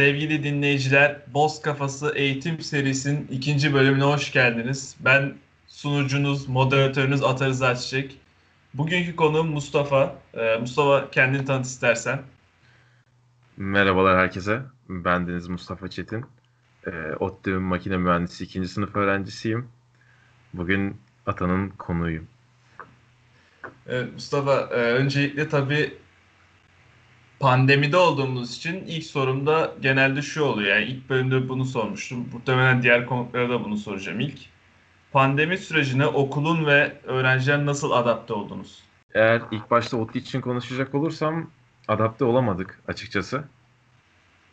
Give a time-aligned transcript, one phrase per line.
[0.00, 4.96] Sevgili dinleyiciler, Boz Kafası Eğitim serisinin ikinci bölümüne hoş geldiniz.
[5.00, 5.34] Ben
[5.66, 8.20] sunucunuz, moderatörünüz Atar Rıza Çiçek.
[8.74, 10.16] Bugünkü konuğum Mustafa.
[10.34, 12.22] Ee, Mustafa kendini tanıt istersen.
[13.56, 14.62] Merhabalar herkese.
[14.88, 16.24] Ben Deniz Mustafa Çetin.
[16.86, 18.68] E, ODTÜ Makine Mühendisi 2.
[18.68, 19.68] sınıf öğrencisiyim.
[20.54, 22.26] Bugün Atan'ın konuğuyum.
[23.86, 25.94] Evet, Mustafa, e, öncelikle tabii
[27.40, 30.76] pandemide olduğumuz için ilk sorumda genelde şu oluyor.
[30.76, 32.28] Yani ilk bölümde bunu sormuştum.
[32.32, 34.38] Muhtemelen diğer konuklara da bunu soracağım ilk.
[35.12, 38.82] Pandemi sürecine okulun ve öğrenciler nasıl adapte oldunuz?
[39.14, 41.50] Eğer ilk başta ODTÜ için konuşacak olursam
[41.88, 43.44] adapte olamadık açıkçası.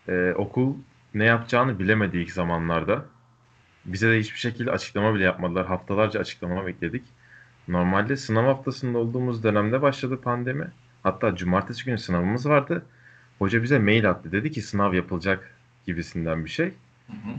[0.09, 0.75] Ee, okul
[1.13, 3.05] ne yapacağını bilemedi ilk zamanlarda.
[3.85, 5.65] Bize de hiçbir şekilde açıklama bile yapmadılar.
[5.67, 7.03] Haftalarca açıklama bekledik.
[7.67, 10.71] Normalde sınav haftasında olduğumuz dönemde başladı pandemi.
[11.07, 12.85] Hatta cumartesi günü sınavımız vardı.
[13.39, 14.31] Hoca bize mail attı.
[14.31, 15.55] Dedi ki sınav yapılacak
[15.85, 16.65] gibisinden bir şey.
[17.07, 17.33] Hı hı.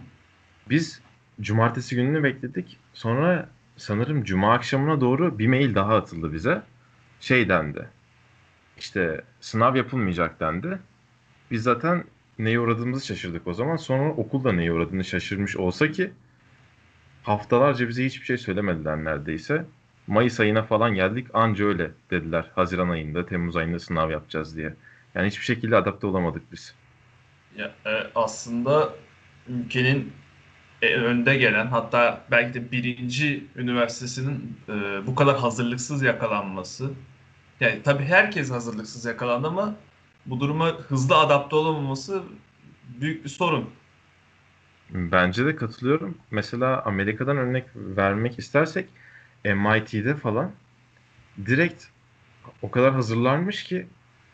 [0.71, 1.01] Biz
[1.41, 2.79] cumartesi gününü bekledik.
[2.95, 6.63] Sonra sanırım cuma akşamına doğru bir mail daha atıldı bize.
[7.21, 7.89] Şey dendi.
[8.79, 10.79] İşte sınav yapılmayacak dendi.
[11.51, 12.05] Biz zaten
[12.39, 13.77] neye uğradığımızı şaşırdık o zaman.
[13.77, 16.13] Sonra okulda neye uğradığını şaşırmış olsa ki
[17.23, 19.65] haftalarca bize hiçbir şey söylemediler neredeyse.
[20.09, 22.51] Mayıs ayına falan geldik anca öyle dediler.
[22.55, 24.75] Haziran ayında, Temmuz ayında sınav yapacağız diye.
[25.15, 26.75] Yani hiçbir şekilde adapte olamadık biz.
[27.57, 28.95] Ya, e, aslında
[29.49, 30.13] ülkenin
[30.83, 36.91] e, önde gelen hatta belki de birinci üniversitesinin e, bu kadar hazırlıksız yakalanması.
[37.61, 39.75] Yani tabii herkes hazırlıksız yakalandı ama
[40.27, 42.23] bu duruma hızlı adapte olamaması
[43.01, 43.71] büyük bir sorun.
[44.91, 46.19] Bence de katılıyorum.
[46.31, 48.89] Mesela Amerika'dan örnek vermek istersek
[49.45, 50.53] MIT'de falan
[51.47, 51.85] direkt
[52.63, 53.87] o kadar hazırlanmış ki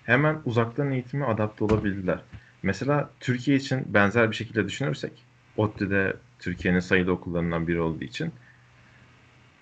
[0.05, 2.21] hemen uzaktan eğitime adapte olabildiler.
[2.63, 5.13] Mesela Türkiye için benzer bir şekilde düşünürsek
[5.57, 8.33] ODTÜ'de Türkiye'nin sayılı okullarından biri olduğu için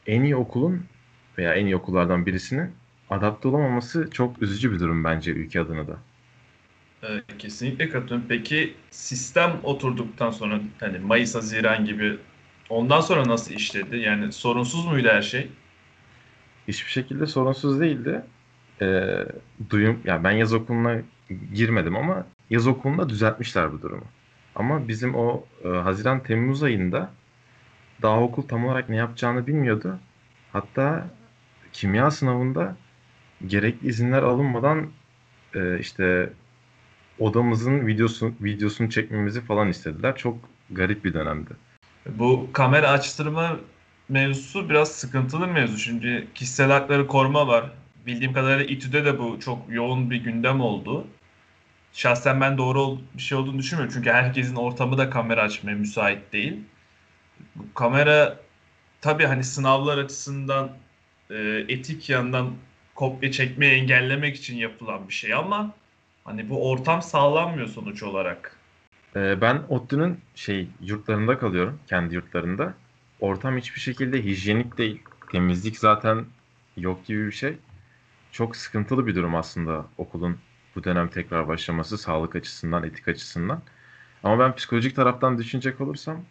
[0.06, 0.84] en iyi okulun
[1.38, 2.70] veya en iyi okullardan birisinin
[3.10, 5.98] adapte olamaması çok üzücü bir durum bence ülke adına da.
[7.02, 7.08] E,
[7.38, 8.26] kesinlikle katılıyorum.
[8.28, 12.18] Peki sistem oturduktan sonra hani Mayıs, Haziran gibi
[12.68, 13.96] ondan sonra nasıl işledi?
[13.96, 15.48] Yani sorunsuz muydu her şey?
[16.68, 18.22] Hiçbir şekilde sorunsuz değildi.
[18.82, 19.26] Ee,
[19.70, 21.02] duyum, yani ben yaz okuluna
[21.54, 24.04] girmedim ama yaz okulunda düzeltmişler bu durumu.
[24.54, 27.10] Ama bizim o e, Haziran-Temmuz ayında
[28.02, 29.98] daha okul tam olarak ne yapacağını bilmiyordu.
[30.52, 31.06] Hatta
[31.72, 32.76] kimya sınavında
[33.46, 34.90] gerekli izinler alınmadan
[35.54, 36.32] e, işte
[37.18, 40.16] odamızın videosu, videosunu çekmemizi falan istediler.
[40.16, 40.38] Çok
[40.70, 41.50] garip bir dönemdi.
[42.06, 43.56] Bu kamera açtırma
[44.08, 45.78] mevzusu biraz sıkıntılı mevzu.
[45.78, 47.70] Şimdi kişisel hakları koruma var.
[48.06, 51.06] Bildiğim kadarıyla İTÜ'de de bu çok yoğun bir gündem oldu.
[51.92, 53.94] Şahsen ben doğru bir şey olduğunu düşünmüyorum.
[53.94, 56.60] Çünkü herkesin ortamı da kamera açmaya müsait değil.
[57.56, 58.38] Bu kamera
[59.00, 60.70] tabii hani sınavlar açısından
[61.30, 62.52] e, etik yandan
[62.94, 65.74] kopya çekmeyi engellemek için yapılan bir şey ama
[66.24, 68.61] hani bu ortam sağlanmıyor sonuç olarak.
[69.16, 72.74] Ee, ben ODTÜ'nün şey yurtlarında kalıyorum, kendi yurtlarında.
[73.20, 75.02] Ortam hiçbir şekilde hijyenik değil.
[75.32, 76.24] Temizlik zaten
[76.76, 77.58] yok gibi bir şey.
[78.32, 80.38] Çok sıkıntılı bir durum aslında okulun
[80.76, 83.62] bu dönem tekrar başlaması sağlık açısından, etik açısından.
[84.22, 86.24] Ama ben psikolojik taraftan düşünecek olursam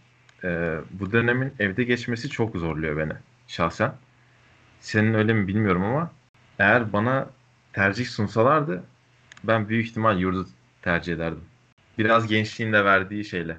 [0.44, 3.14] e, bu dönemin evde geçmesi çok zorluyor beni
[3.48, 3.94] şahsen.
[4.82, 6.12] Senin öyle mi bilmiyorum ama
[6.60, 7.30] eğer bana
[7.74, 8.84] tercih sunsalardı
[9.44, 10.48] ben büyük ihtimal yurdu
[10.82, 11.51] tercih ederdim.
[11.98, 13.58] Biraz gençliğin de verdiği şeyle.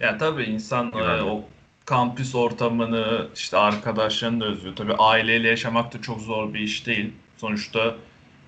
[0.00, 1.44] Ya tabii insan e, o
[1.86, 4.76] kampüs ortamını işte arkadaşlarını da özlüyor.
[4.76, 7.12] Tabii aileyle yaşamak da çok zor bir iş değil.
[7.36, 7.94] Sonuçta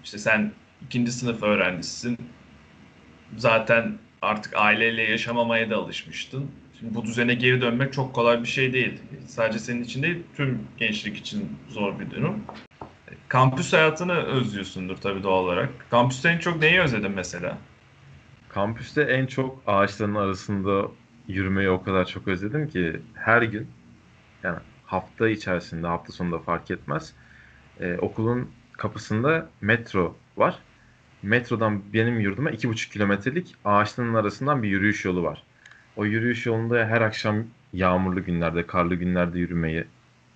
[0.05, 0.53] işte sen
[0.87, 2.19] ikinci sınıf öğrencisisin.
[3.37, 6.51] Zaten artık aileyle yaşamamaya da alışmıştın.
[6.79, 9.01] Şimdi bu düzene geri dönmek çok kolay bir şey değil.
[9.27, 12.45] Sadece senin için değil, tüm gençlik için zor bir durum.
[13.29, 15.71] Kampüs hayatını özlüyorsundur tabii doğal olarak.
[15.91, 17.59] Kampüste en çok neyi özledin mesela?
[18.55, 20.89] Kampüste en çok ağaçların arasında
[21.29, 23.67] yürümeyi o kadar çok özledim ki her gün
[24.43, 27.13] yani hafta içerisinde hafta sonunda fark etmez.
[27.81, 30.59] Ee, okulun kapısında metro var.
[31.23, 35.43] Metrodan benim yurduma iki buçuk kilometrelik ağaçların arasından bir yürüyüş yolu var.
[35.97, 39.85] O yürüyüş yolunda her akşam yağmurlu günlerde, karlı günlerde yürümeyi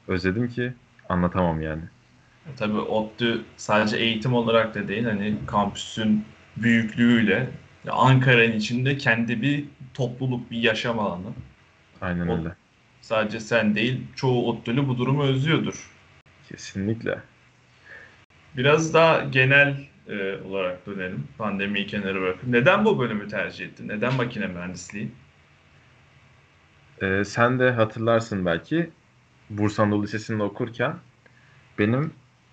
[0.08, 0.72] özledim ki
[1.08, 1.82] anlatamam yani.
[2.56, 6.24] Tabii ODTÜ sadece eğitim olarak da değil hani kampüsün
[6.56, 7.50] büyüklüğüyle
[7.90, 9.64] Ankara'nın içinde kendi bir
[9.94, 11.32] topluluk, bir yaşam alanı.
[12.00, 12.48] Aynen O- öyle.
[13.00, 15.90] Sadece sen değil çoğu ODTÜ'lü bu durumu özlüyordur.
[16.48, 17.18] Kesinlikle.
[18.56, 19.76] Biraz daha genel
[20.08, 21.28] e, olarak dönelim.
[21.38, 22.48] Pandemiyi kenara bırakıp.
[22.48, 23.88] Neden bu bölümü tercih ettin?
[23.88, 25.08] Neden makine mühendisliği?
[27.02, 28.90] Ee, sen de hatırlarsın belki
[29.50, 30.94] Bursa Anadolu Lisesi'nde okurken
[31.78, 32.12] benim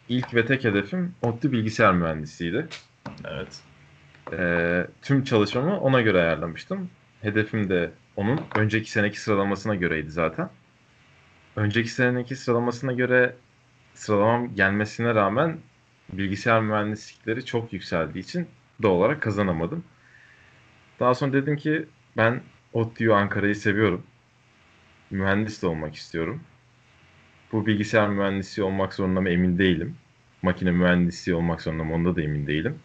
[0.09, 2.67] ilk ve tek hedefim ODTÜ bilgisayar mühendisliğiydi.
[3.25, 3.59] Evet.
[4.33, 6.89] Ee, tüm çalışmamı ona göre ayarlamıştım.
[7.21, 10.49] Hedefim de onun önceki seneki sıralamasına göreydi zaten.
[11.55, 13.35] Önceki seneki sıralamasına göre
[13.93, 15.57] sıralamam gelmesine rağmen
[16.13, 18.47] bilgisayar mühendislikleri çok yükseldiği için
[18.81, 19.83] doğal olarak kazanamadım.
[20.99, 21.85] Daha sonra dedim ki
[22.17, 22.41] ben
[22.73, 24.03] ODTÜ Ankara'yı seviyorum.
[25.11, 26.41] Mühendis de olmak istiyorum.
[27.51, 29.95] Bu bilgisayar mühendisi olmak zorunda mı emin değilim.
[30.41, 32.79] Makine mühendisi olmak zorunda mı onda da emin değilim.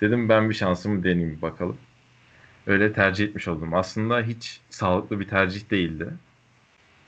[0.00, 1.78] Dedim ben bir şansımı deneyeyim bakalım.
[2.66, 3.74] Öyle tercih etmiş oldum.
[3.74, 6.08] Aslında hiç sağlıklı bir tercih değildi.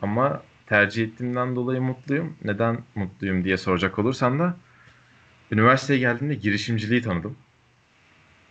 [0.03, 2.37] Ama tercih ettiğimden dolayı mutluyum.
[2.45, 4.57] Neden mutluyum diye soracak olursan da
[5.53, 7.37] üniversiteye geldiğimde girişimciliği tanıdım.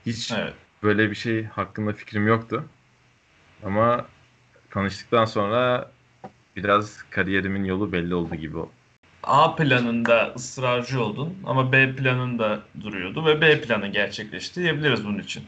[0.06, 0.54] Hiç Evet.
[0.84, 2.66] böyle bir şey hakkında fikrim yoktu.
[3.64, 4.08] Ama
[4.70, 5.92] tanıştıktan sonra
[6.56, 8.58] biraz kariyerimin yolu belli oldu gibi.
[9.26, 15.44] A planında ısrarcı oldun ama B planında duruyordu ve B planı gerçekleşti diyebiliriz bunun için.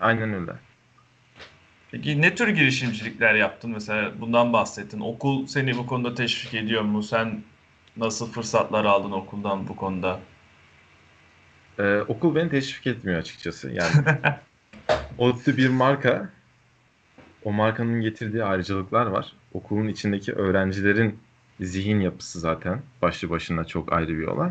[0.00, 0.52] Aynen öyle.
[1.90, 3.70] Peki ne tür girişimcilikler yaptın?
[3.70, 5.00] Mesela bundan bahsettin.
[5.00, 7.02] Okul seni bu konuda teşvik ediyor mu?
[7.02, 7.44] Sen
[7.96, 10.20] nasıl fırsatlar aldın okuldan bu konuda?
[11.78, 13.70] Ee, okul beni teşvik etmiyor açıkçası.
[13.70, 14.04] Yani
[15.18, 16.32] ODTÜ bir marka.
[17.40, 19.32] O markanın getirdiği ayrıcalıklar var.
[19.52, 21.27] Okulun içindeki öğrencilerin
[21.60, 24.50] zihin yapısı zaten başlı başına çok ayrı bir olay.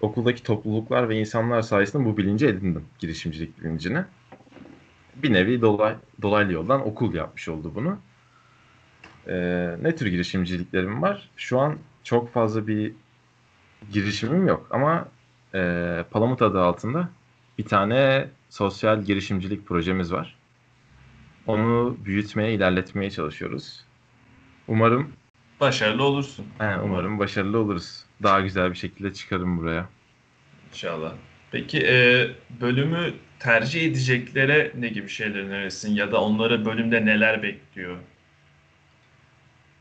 [0.00, 2.84] Okuldaki topluluklar ve insanlar sayesinde bu bilinci edindim.
[2.98, 4.04] Girişimcilik bilincini.
[5.16, 7.98] Bir nevi dolay, dolaylı yoldan okul yapmış oldu bunu.
[9.28, 11.30] Ee, ne tür girişimciliklerim var?
[11.36, 12.92] Şu an çok fazla bir
[13.92, 15.08] girişimim yok ama
[15.54, 17.08] e, Palamut adı altında
[17.58, 20.36] bir tane sosyal girişimcilik projemiz var.
[21.46, 23.84] Onu büyütmeye, ilerletmeye çalışıyoruz.
[24.68, 25.12] Umarım
[25.62, 26.46] Başarılı olursun.
[26.58, 28.04] he, umarım başarılı oluruz.
[28.22, 29.88] Daha güzel bir şekilde çıkarım buraya.
[30.72, 31.12] İnşallah.
[31.50, 32.28] Peki e,
[32.60, 37.96] bölümü tercih edeceklere ne gibi şeyler önerirsin ya da onları bölümde neler bekliyor?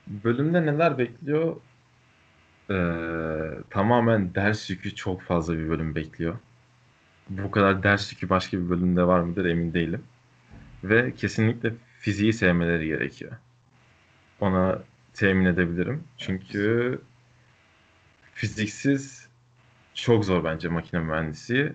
[0.08, 1.56] Bölümde neler bekliyor?
[2.70, 2.74] Ee,
[3.70, 6.36] tamamen ders yükü çok fazla bir bölüm bekliyor.
[7.30, 10.04] Bu kadar ders yükü başka bir bölümde var mıdır emin değilim.
[10.84, 13.32] Ve kesinlikle fiziği sevmeleri gerekiyor.
[14.40, 14.80] Ona
[15.14, 16.04] temin edebilirim.
[16.18, 17.02] Çünkü
[18.34, 19.28] fiziksiz
[19.94, 21.74] çok zor bence makine mühendisliği.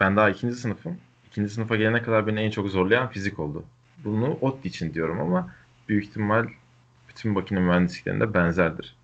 [0.00, 0.98] Ben daha ikinci sınıfım.
[1.30, 3.64] İkinci sınıfa gelene kadar beni en çok zorlayan fizik oldu.
[4.04, 5.54] Bunu ODTÜ için diyorum ama
[5.88, 6.46] büyük ihtimal
[7.08, 8.96] bütün makine mühendisliklerinde benzerdir.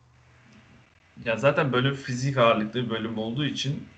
[1.24, 3.88] Ya zaten bölüm fizik ağırlıklı bir bölüm olduğu için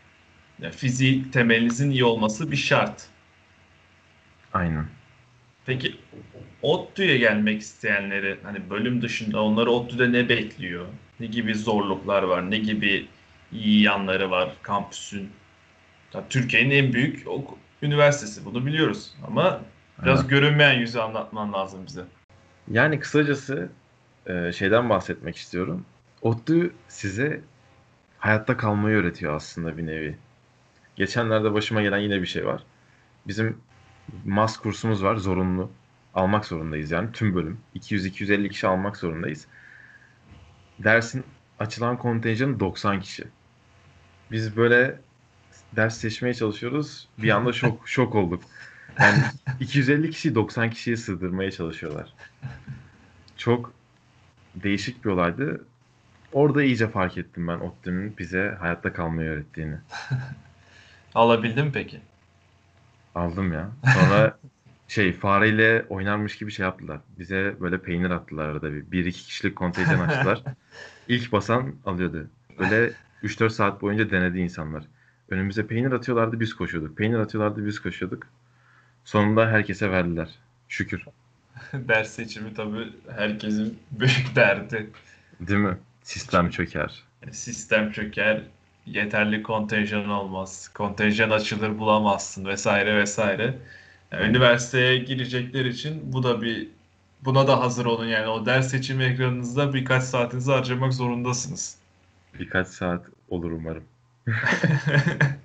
[0.58, 3.06] ya fizik temelinizin iyi olması bir şart.
[4.52, 4.86] Aynen.
[5.66, 5.96] Peki
[6.62, 10.86] ODTÜ'ye gelmek isteyenleri hani bölüm dışında onları ODTÜ'de ne bekliyor?
[11.20, 12.50] Ne gibi zorluklar var?
[12.50, 13.08] Ne gibi
[13.52, 15.30] iyi yanları var kampüsün?
[16.30, 19.60] Türkiye'nin en büyük ok- üniversitesi bunu biliyoruz ama
[20.02, 20.28] biraz Aynen.
[20.30, 22.04] görünmeyen yüzü anlatman lazım bize.
[22.70, 23.68] Yani kısacası
[24.26, 25.84] e, şeyden bahsetmek istiyorum.
[26.22, 27.40] ODTÜ size
[28.18, 30.16] hayatta kalmayı öğretiyor aslında bir nevi.
[30.96, 32.62] Geçenlerde başıma gelen yine bir şey var.
[33.26, 33.56] Bizim
[34.24, 35.70] MAS kursumuz var zorunlu.
[36.14, 37.60] Almak zorundayız yani tüm bölüm.
[37.76, 39.46] 200-250 kişi almak zorundayız.
[40.78, 41.24] Dersin
[41.58, 43.24] açılan kontenjanı 90 kişi.
[44.30, 45.00] Biz böyle
[45.76, 47.08] ders seçmeye çalışıyoruz.
[47.18, 48.42] Bir anda şok şok olduk.
[49.00, 49.22] Yani
[49.60, 52.12] 250 kişiyi 90 kişiye sığdırmaya çalışıyorlar.
[53.36, 53.72] Çok
[54.54, 55.64] değişik bir olaydı.
[56.32, 59.76] Orada iyice fark ettim ben ODTÜ'nün bize hayatta kalmayı öğrettiğini.
[61.14, 62.00] Alabildin mi peki?
[63.14, 63.70] Aldım ya.
[63.94, 64.38] Sonra
[64.92, 67.00] şey fareyle oynarmış gibi şey yaptılar.
[67.18, 68.90] Bize böyle peynir attılar arada bir.
[68.90, 70.42] Bir iki kişilik kontenjan açtılar.
[71.08, 72.26] İlk basan alıyordu.
[72.58, 74.84] Böyle 3-4 saat boyunca denedi insanlar.
[75.28, 76.96] Önümüze peynir atıyorlardı biz koşuyorduk.
[76.96, 78.26] Peynir atıyorlardı biz koşuyorduk.
[79.04, 80.28] Sonunda herkese verdiler.
[80.68, 81.04] Şükür.
[81.72, 84.90] Ders seçimi tabii herkesin büyük derdi.
[85.40, 85.76] Değil mi?
[86.02, 87.02] Sistem çöker.
[87.30, 88.42] Sistem çöker,
[88.86, 93.54] yeterli kontenjan olmaz, kontenjan açılır bulamazsın vesaire vesaire.
[94.12, 96.76] Yani üniversiteye girecekler için bu da bir
[97.20, 101.82] buna da hazır olun yani o ders seçimi ekranınızda birkaç saatinizi harcamak zorundasınız.
[102.34, 103.88] Birkaç saat olur umarım.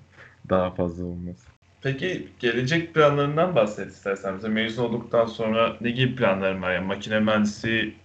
[0.49, 1.51] Daha fazla olmaz.
[1.81, 4.47] Peki gelecek planlarından bahset istersen bize.
[4.49, 6.73] Mezun olduktan sonra ne gibi planların var?
[6.73, 8.03] Yani makine mühendisliği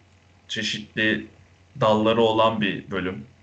[0.48, 1.34] çeşitli
[1.80, 3.34] dalları olan bir bölüm.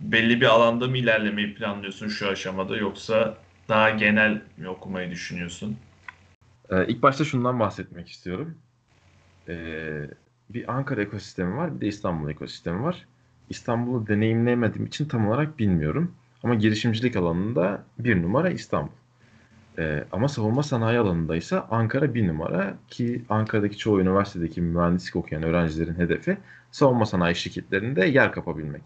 [0.00, 5.86] Belli bir alanda mı ilerlemeyi planlıyorsun şu aşamada yoksa daha genel mi okumayı düşünüyorsun?
[6.70, 8.54] Ee, ilk başta şundan bahsetmek istiyorum.
[9.48, 10.10] Ee,
[10.50, 13.06] bir Ankara ekosistemi var, bir de İstanbul ekosistemi var.
[13.50, 16.14] İstanbul'u deneyimleyemediğim için tam olarak bilmiyorum.
[16.42, 18.92] Ama girişimcilik alanında bir numara İstanbul.
[19.78, 25.42] Ee, ama savunma sanayi alanında ise Ankara bir numara ki Ankara'daki çoğu üniversitedeki mühendislik okuyan
[25.42, 26.38] öğrencilerin hedefi
[26.70, 28.82] savunma sanayi şirketlerinde yer kapabilmek.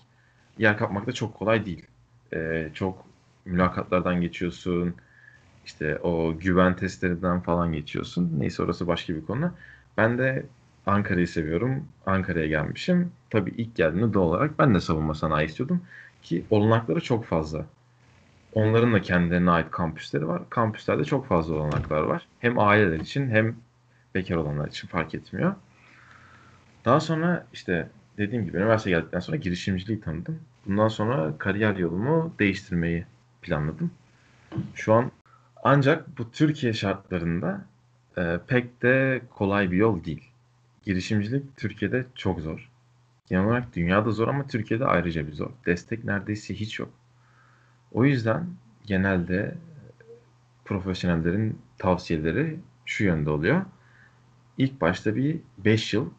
[0.59, 1.87] Yer kapmak da çok kolay değil.
[2.35, 3.07] Ee, çok
[3.45, 4.95] mülakatlardan geçiyorsun,
[5.65, 8.33] işte o güven testlerinden falan geçiyorsun.
[8.39, 9.53] Neyse orası başka bir konu.
[9.97, 10.47] Ben de
[10.87, 11.85] Ankara'yı seviyorum.
[12.07, 13.13] Ankara'ya gelmişim.
[13.31, 15.83] Tabii ilk geldiğimde doğal olarak ben de savunma sanayi istiyordum.
[16.23, 17.67] Ki olanakları çok fazla.
[18.53, 20.43] Onların da kendilerine ait kampüsleri var.
[20.51, 22.27] Kampüslerde çok fazla olanaklar var.
[22.39, 23.57] Hem aileler için hem
[24.15, 25.55] bekar olanlar için fark etmiyor.
[26.85, 27.89] Daha sonra işte
[28.19, 30.39] dediğim gibi üniversiteye geldikten sonra girişimciliği tanıdım.
[30.67, 33.07] Bundan sonra kariyer yolumu değiştirmeyi
[33.43, 33.91] planladım.
[34.75, 35.11] Şu an
[35.63, 37.67] ancak bu Türkiye şartlarında
[38.19, 40.31] e, pek de kolay bir yol değil.
[40.83, 42.71] Girişimcilik Türkiye'de çok zor.
[43.27, 45.51] Genel olarak dünyada zor ama Türkiye'de ayrıca bir zor.
[45.67, 46.91] Destek neredeyse hiç yok.
[47.93, 48.47] O yüzden
[48.87, 49.59] genelde
[50.65, 53.65] profesyonellerin tavsiyeleri şu yönde oluyor.
[54.59, 56.11] İlk başta bir 5 yıl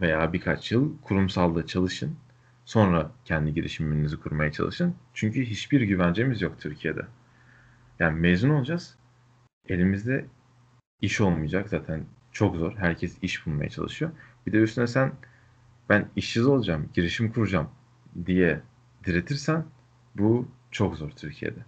[0.00, 2.16] veya birkaç yıl kurumsalda çalışın.
[2.64, 4.94] Sonra kendi girişiminizi kurmaya çalışın.
[5.14, 7.06] Çünkü hiçbir güvencemiz yok Türkiye'de.
[7.98, 8.96] Yani mezun olacağız.
[9.68, 10.26] Elimizde
[11.00, 12.76] iş olmayacak zaten çok zor.
[12.76, 14.10] Herkes iş bulmaya çalışıyor.
[14.46, 15.12] Bir de üstüne sen
[15.88, 17.70] ben işsiz olacağım, girişim kuracağım
[18.26, 18.60] diye
[19.06, 19.64] diretirsen
[20.14, 21.60] bu çok zor Türkiye'de.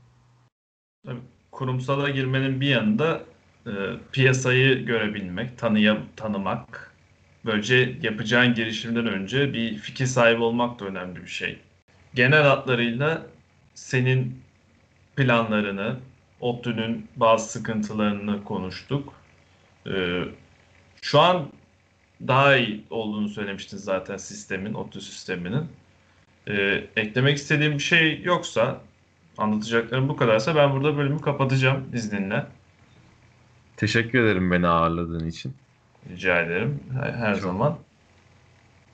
[1.04, 3.24] Tabii, kurumsala girmenin bir yanında
[3.66, 3.70] e,
[4.12, 6.94] piyasayı görebilmek, tanıya, tanımak,
[7.44, 11.58] böylece yapacağın girişimden önce bir fikir sahibi olmak da önemli bir şey.
[12.14, 13.26] Genel hatlarıyla
[13.74, 14.40] senin
[15.16, 15.96] planlarını,
[16.40, 19.12] ODTÜ'nün bazı sıkıntılarını konuştuk.
[19.86, 20.22] Ee,
[21.02, 21.48] şu an
[22.26, 25.66] daha iyi olduğunu söylemiştin zaten sistemin, ODTÜ sisteminin.
[26.48, 28.80] Ee, eklemek istediğim bir şey yoksa,
[29.38, 32.46] anlatacaklarım bu kadarsa ben burada bölümü kapatacağım izninle.
[33.76, 35.54] Teşekkür ederim beni ağırladığın için.
[36.10, 37.78] Rica ederim her, her Çok- zaman.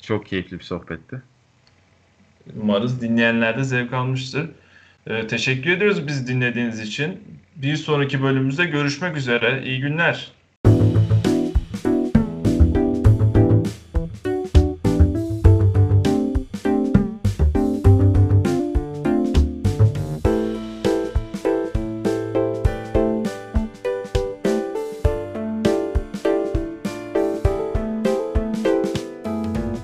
[0.02, 1.22] Çok keyifli bir sohbetti.
[2.62, 4.50] Umarız dinleyenler de zevk almıştır.
[5.06, 7.20] Ee, teşekkür ediyoruz biz dinlediğiniz için.
[7.56, 9.62] Bir sonraki bölümümüzde görüşmek üzere.
[9.64, 10.32] İyi günler.